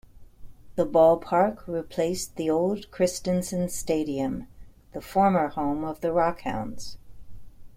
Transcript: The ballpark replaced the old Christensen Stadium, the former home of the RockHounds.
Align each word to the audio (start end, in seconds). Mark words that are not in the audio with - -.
The 0.77 0.87
ballpark 0.87 1.67
replaced 1.67 2.35
the 2.35 2.49
old 2.49 2.89
Christensen 2.89 3.69
Stadium, 3.69 4.47
the 4.93 5.01
former 5.01 5.49
home 5.49 5.83
of 5.83 6.01
the 6.01 6.07
RockHounds. 6.07 6.97